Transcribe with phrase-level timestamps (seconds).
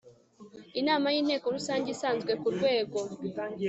[0.79, 2.99] inama y inteko rusange isanzwe ku rwego